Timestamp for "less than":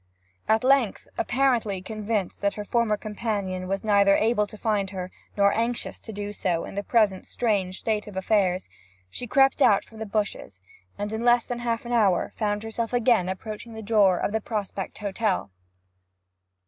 11.23-11.61